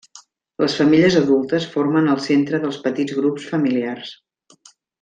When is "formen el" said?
1.75-2.23